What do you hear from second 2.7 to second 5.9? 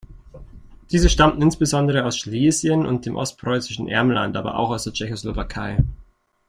und dem ostpreußischen Ermland, aber auch aus der Tschechoslowakei.